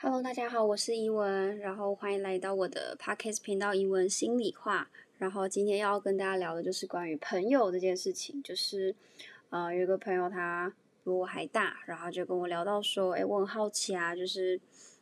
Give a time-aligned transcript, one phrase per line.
[0.00, 4.88] Hello，大家好，我是伊文，然后欢迎来到我的 Podcast 频道“伊文心里话”。
[5.18, 8.40] 然后今天要跟大家聊的就是关于朋友这件事情。
[8.40, 8.94] 就是
[9.50, 10.72] 呃，有一个朋友他
[11.02, 14.60] 比我还大，然后就跟我聊到说：“哎，我很好奇啊，就是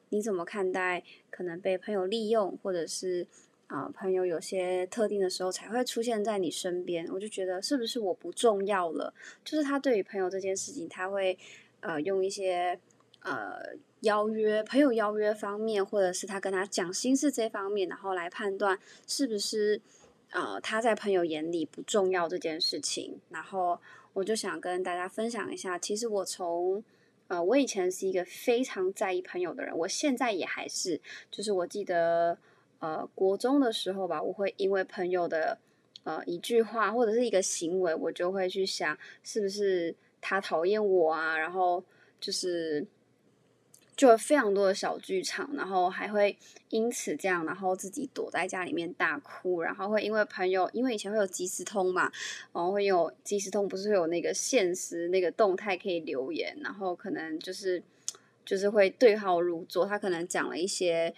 [0.08, 3.26] 你怎么看待可能被朋友利用，或者是
[3.66, 9.12] 啊，朋友有些特定的时候才会出现在你身边？”我就觉得是不是我不重要了？
[9.44, 11.38] 就是他对于朋友这件事情，他会
[11.80, 12.80] 呃用一些
[13.26, 13.76] 呃。
[14.00, 19.80] 邀约朋友邀约方面，或者是他跟他讲心事这方面，然后来判断是不是
[20.30, 23.18] 呃他在朋友眼里不重要这件事情。
[23.30, 23.80] 然后
[24.12, 26.84] 我就想跟大家分享一下，其实我从
[27.26, 31.00] 呃我以前是一个非常在意朋友的人，我现在也还是。
[31.30, 32.38] 就是我记得
[32.78, 35.58] 呃国中的时候吧，我会因为朋友的
[36.04, 41.82] 呃一句话或者是一个行为，我就会去想是不是他讨厌我啊，然后
[42.20, 42.86] 就是。
[43.96, 46.36] 就有非常多的小剧场，然后还会
[46.68, 52.12] 因此这样，然后自己躲在家里面大哭，然后会因为朋友，因为以前会有即时通嘛，
[52.52, 57.82] 然后会有即时通，不是会有那个现实那个动态可以留言，然后可能就是
[58.44, 61.14] 就是会对号入座，他可能讲了一些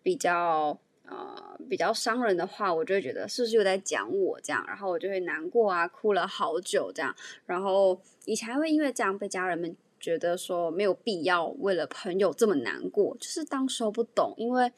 [0.00, 7.12] 比较呃比较伤人的话，我就会觉得是不是又在讲我这样，然后我就会难过啊，哭了好久这样，
[7.46, 9.74] 然后以前还会因为这样被家人们。
[10.00, 14.72] 觉得说没有必要为了朋友这么难过，就是当时候不懂，因为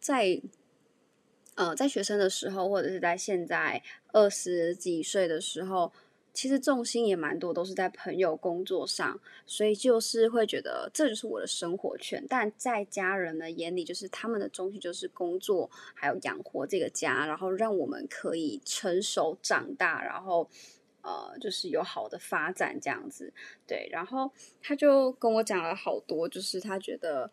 [0.00, 0.42] 在
[1.54, 3.80] 呃在学生的时候，或者是在现在
[4.12, 5.92] 二十几岁的时候，
[6.34, 12.24] 其实重心也蛮多都是在朋友工作上，所以就是会觉得这就是我的生活圈。
[12.28, 20.48] 但在家人的眼里，就是他们的重心就是工作，还有养活这个家，然后让我们可以成熟长大，然后。
[21.02, 23.32] 呃，就是有好的发展这样子，
[23.66, 23.88] 对。
[23.90, 24.30] 然后
[24.62, 27.30] 他就跟我讲了好多，就是他觉得，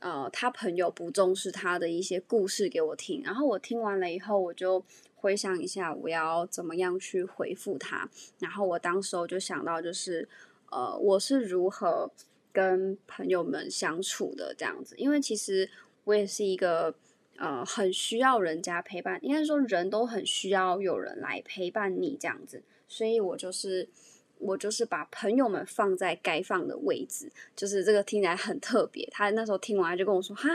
[0.00, 3.22] 呃，他朋友不重视他的一些故事给我听。
[3.22, 8.08] 然后我听完了以后，我就回想一下我要怎么样去回复他。
[8.40, 10.28] 然后我当时候就想到，就是
[10.70, 12.10] 呃，我是如何
[12.50, 14.94] 跟朋友们相处的这样子。
[14.96, 15.70] 因为其实
[16.04, 16.94] 我也是一个
[17.36, 22.62] 呃很需要人家陪伴，应该说人都很需要有人来陪伴你这样子。
[22.92, 23.88] 所以我就是，
[24.36, 29.08] 我就是把朋友们放在该放的位置，就是这个听起来很特别。
[29.10, 30.50] 他那时候听完就跟我说：“哈，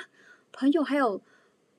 [0.51, 1.19] 朋友还有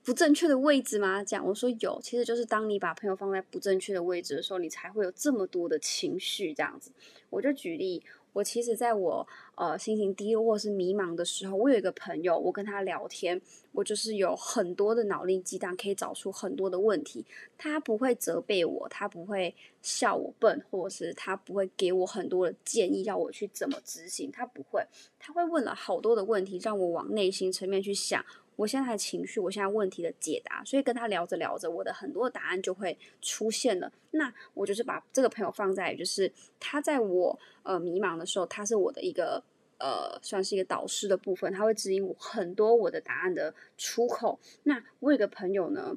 [0.03, 6.91] 不正确的位置吗？”讲我说有，其实就是当你把朋友放在不正确的位置的时候，你才会有这么多的情绪这样子。
[7.29, 8.03] 我就举例。
[8.33, 13.41] 我其实在我呃心情低落或是迷茫的时候，我有一个朋友，我跟他聊天，
[13.71, 17.25] 我就是有很多的脑力激荡，可以找出很多的问题。
[17.57, 24.85] 他不会责备我，他不会笑我笨，或者是他不会给我很多的建议要我去怎么执行，他不会，
[25.19, 28.23] 他会问了好多的问题，让我往内心层面去想。
[28.59, 33.89] 我现在的情绪，我现在问题的解答，所以跟他聊着聊着，我的很多答案就会出现了。
[34.11, 39.41] 那我就是把这个朋友放在，就是他在我呃迷茫的时候，他是我的一个
[39.77, 44.37] 呃算是一个导师的部分，他会指引我很多我的答案的出口。
[44.63, 45.95] 那我有个朋友呢，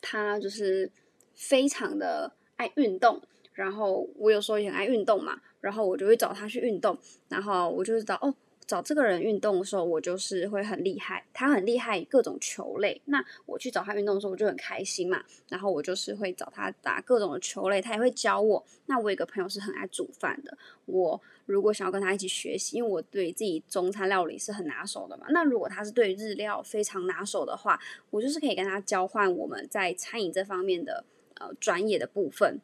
[0.00, 0.90] 他就是
[1.34, 3.22] 非常的爱运动，
[3.52, 6.98] 然后我有时候也很爱运动嘛，然后我就会找他去运动，
[7.28, 8.34] 然后我就知道哦。
[8.66, 13.00] 找这个人运动的时候，我就是会很厉害，他很厉害各种球类。
[13.04, 15.22] 那我去找他运动的时候，我就很开心嘛。
[15.48, 18.64] 然后我就是会找他打各种的球类，他也会教我。
[18.86, 25.26] 那我有个朋友是很爱煮饭的，我如果想要跟他一起学习，因为我对自己中餐料理是很拿手的嘛。
[25.28, 27.78] 那如果他是对日料非常拿手的话，
[28.10, 31.04] 我就是可以跟他交换我们在餐饮这方面的
[31.38, 32.58] 呃专业的部分。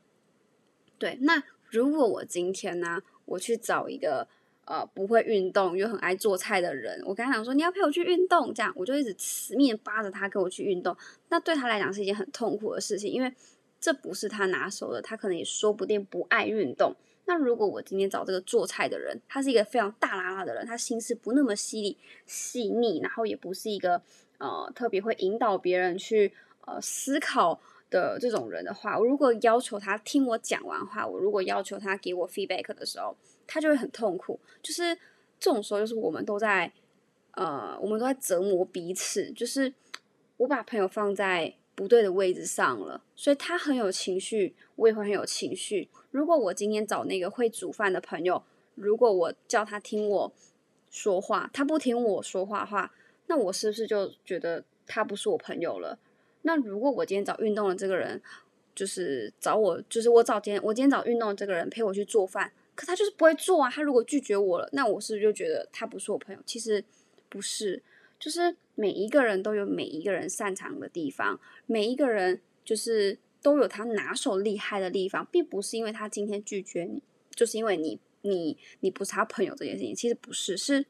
[0.98, 4.26] 对，那如果我今天呢，我去找一个。
[4.66, 10.97] 呃，不会运动又很爱做菜的人，我跟他讲说你要陪我去运动，这样我就一直死命扒着他跟我去运动。
[11.28, 13.32] 那对他来讲是一件很痛苦的事情，因为
[13.81, 16.94] 这不是他拿手的，他可能也说不定不爱运动。
[17.25, 21.97] 那如果我今天找这个做菜的人，他是一个非常大拉拉的人，他心思不那么细腻
[22.27, 24.03] 细腻，然后也不是一个
[24.39, 26.33] 呃特别会引导别人去
[26.66, 27.60] 呃思考
[27.91, 33.16] 的这种人的话，我如果要求他听我讲完话，我如果要求他给我 feedback 的时候。
[33.53, 34.97] 他就会很痛苦，就是
[35.41, 36.72] 这种时候，就是我们都在，
[37.33, 39.33] 呃，我们都在折磨彼此。
[39.33, 39.75] 就是
[40.37, 45.89] 我把朋友放在不对的位置上了，所以他很有情绪，我也会很有情绪。
[46.13, 48.41] 如果我今天找那个会煮饭的朋友，
[48.77, 50.33] 如果我叫他听我
[50.89, 52.95] 说话，他不听我说话的话，
[53.27, 55.98] 那我是不是就觉得他不是我朋友了？
[56.42, 58.21] 那如果我今天找运动的这个人，
[58.75, 62.53] 就是找我，就是我找今天我今天找运动的这个人陪我去做饭。
[62.77, 63.69] 可他就是不会做啊！
[63.69, 66.41] 他如果拒绝我了，那我是不是就觉得他不是我朋友？
[66.47, 66.83] 其实
[67.28, 67.83] 不是，
[68.19, 77.03] 就是每一个人都有每一个人擅长的地方，每一个人就是都有他拿手厉害的地方，并不是因为他今天拒绝你，
[77.34, 80.87] 就是因为你你你不是他朋友这件事情，其实不是，是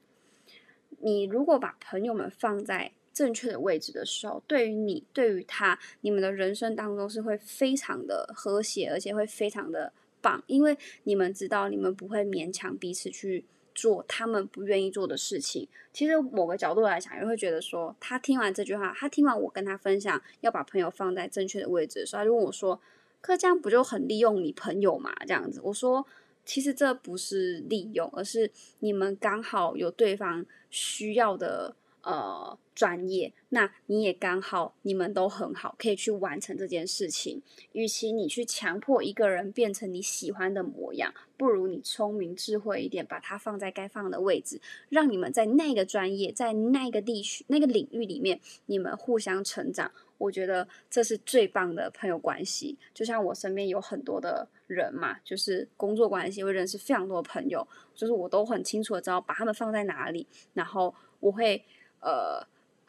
[1.00, 13.44] 你如果把朋友们放在正确的位置的时候，对于你，对于他，你们的人生当中是会非常的和谐，而且会非常的棒，因为你们知道，你们不会勉强彼此去。
[13.72, 22.78] 做他们不愿意做的事情，其实某个角度来讲，也会觉得说，他听完这句话，他听完我跟他分享要把朋友放在正确的位置的时候，他就问我说
[23.22, 26.04] ：“可这样不就很利用你朋友嘛？”这样子，我说
[26.44, 37.42] ：“其实这不是利用，而是你们刚好有对方需要的。”呃，专业，那你也刚好，你们都很好，可以去完成这件事情。
[37.72, 49.92] 与其你去强迫一个人变成你喜欢的模样，不如你聪明智慧一点，把它放在该放的位置，让你们在那个专业，在那个地区、那个领域里面，你们互相成长。
[50.16, 52.78] 我觉得这是最棒的朋友关系。
[52.94, 61.62] 就像我身边有很多的人嘛，就是工作关系会认识非常多的朋友，就是我都很清楚的知道把他们放在哪里，然后我会。
[62.02, 62.42] 呃，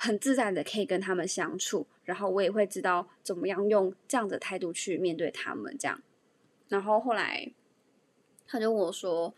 [0.03, 6.01] 很自在的可以跟他们相处，然后我也会知道怎么样用这样的态度去面对他们，这样。
[6.69, 7.51] 然后后来
[8.47, 9.31] 他就跟我说，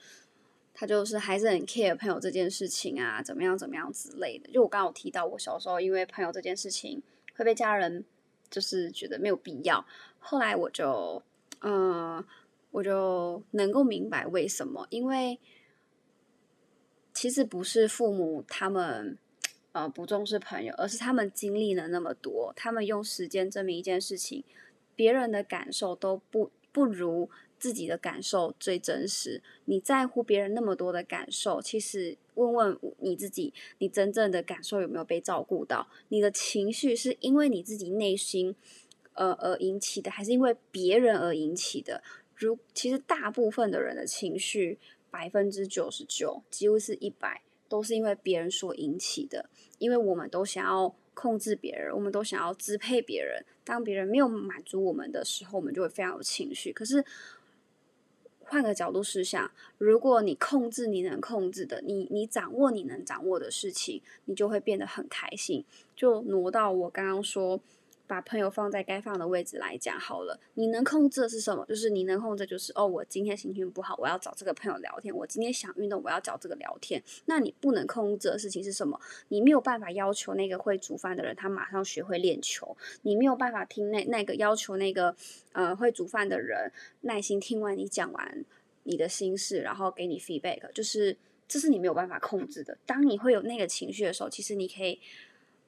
[0.74, 4.50] 他就是还是很 care 朋友这件事情啊，怎么样怎么样之类的。
[4.54, 7.04] 就我刚刚有提到，我小时候因为朋友这件事情
[7.36, 8.06] 会被家人
[8.50, 9.86] 就是觉得没有必要，
[10.18, 11.21] 后来我就
[11.60, 12.24] 嗯，
[12.71, 15.38] 我就能够明白为什么，因为
[17.13, 19.18] 其实不是父母他们。
[19.74, 24.44] 呃，不重视朋友，而是他们经历了那么多，他们用时间证明一件事情，
[24.96, 27.28] 别人的感受都不不如
[27.58, 29.42] 自己的感受最真实。
[29.66, 35.88] 你在乎别人那么多的感受，其实问问你自己，你真正的感受有没有被照顾到？
[36.10, 38.56] 你的情绪是因为你自己内心
[39.14, 42.04] 呃而引起的，还是因为别人而引起的？
[42.36, 44.78] 如其实大部分的人的情绪，
[45.10, 47.42] 百分之九十九，几乎是一百。
[47.74, 49.50] 都是因为别人所引起的，
[49.80, 53.44] 因为我们都想要控制别人，我们都想要支配别人。
[53.64, 56.72] 当别人没有满足我们的时候，我们就会非常有情绪。
[56.72, 57.04] 可是
[58.42, 59.50] 换个角度思想，
[59.80, 65.66] 如果你控制你能控制的，你你掌握你能掌握的事情，你就会变得很开心。
[65.96, 67.60] 就挪到我刚刚说。
[68.13, 70.39] 把朋友放在该放的位置来讲好了。
[70.54, 71.65] 你能控制的是什么？
[71.65, 75.12] 就是你能控制，就是哦，我今天心情不好，我要找这个朋友聊天。
[75.15, 77.01] 我今天想运动，我要找这个聊天。
[77.25, 79.01] 那你不能控制的事情是什么？
[79.30, 82.77] 你没有办法要求那个会煮饭的人他马上学会练球。
[83.01, 85.15] 你没有办法听那那个要求那个
[85.54, 86.71] 呃会煮饭的人
[87.01, 88.45] 耐心听完你讲完
[88.83, 90.71] 你的心事，然后给你 feedback。
[90.71, 91.18] 就是
[91.48, 92.77] 这是你没有办法控制的。
[92.86, 95.00] 当你会有那个情绪的时候，其实你可以。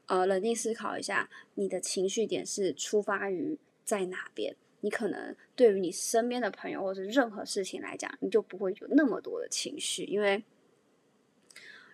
[0.07, 4.56] 呃，冷静思考一下，你的情绪点是出发于在哪边？
[4.81, 10.44] 你可能对于你身边的朋友或者任何事情来讲，你就不会有那么多的情绪，因为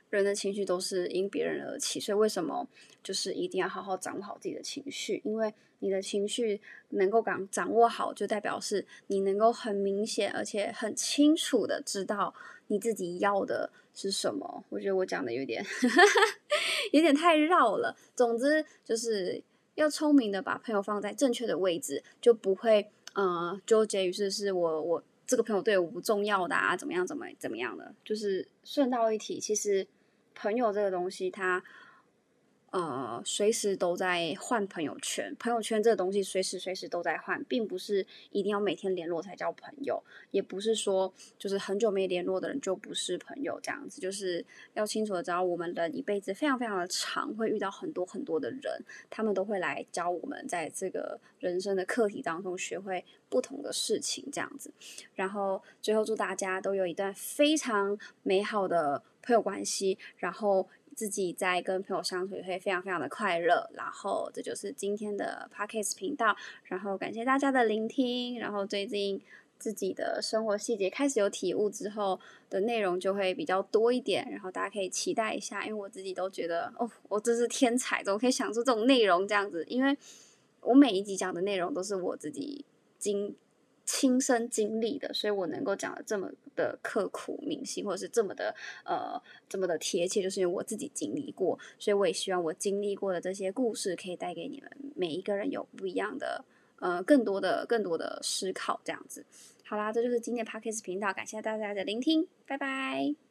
[0.10, 2.68] 人的情绪都是因别人而起，所以为什么
[3.02, 5.22] 就是一定要好好掌握好自己的情绪？
[5.24, 6.60] 因为你的情绪
[6.90, 12.34] 能够掌掌握好，就代表是你能够很明显而且很清楚的知道
[12.68, 14.66] 你自己要的是什么。
[14.68, 15.66] 我觉得我讲的有点。
[16.92, 17.98] 有点太绕了。
[18.16, 19.44] 总之就是
[19.76, 27.94] 要聪明的把朋友放在正确的位置，就不会呃纠结于是是我我这个朋友对我不重要的啊，怎么样怎么怎么样的。
[28.06, 29.86] 就是顺道一提，其实
[30.36, 31.64] 朋友这个东西它。
[32.72, 40.02] 呃，随时都在换朋友圈，朋友圈这个东西随时随时都在换，并不是一定要每天联络才叫朋友，
[40.32, 54.72] 也不是说就是很久没联络的人就不是朋友这样子，就是要清楚的知道，我们人一辈子非常非常的长，会遇到很多很多的人，他们都会来教我们在这个人生的课题当中学会不同的事情这样子。
[55.14, 60.70] 然后最后祝大家都有一段非常美好的朋友关系，然后。
[60.96, 69.22] 自己在跟朋友相处也会非常非常的快乐，然后这就是今天的 Parkes 频道，然后感谢大家的聆听，然后最近
[69.58, 72.20] 自己的生活细节开始有体悟之后
[72.50, 79.64] 的内容就会比较多一点，然后大家可以期待一下，因为我自己都觉得哦，我真是天才，怎么可以想出这种内容这样子？
[79.68, 79.98] 因为
[80.62, 82.66] 我每一集讲的内容都是我自己
[82.98, 83.36] 经。
[83.86, 96.44] 亲身经历的，所以我能够讲的这么的刻苦铭心，或者是这么的呃这么的贴切，就是因为我自己经历过，所以我也希望我经历过的这些故事可以带给你们每一个人有不一样的
[96.80, 99.26] 呃更多的更多的思考，这样子。
[99.66, 103.31] 好啦，这就是今天 Parkes 频道，感谢大家的聆听，拜拜。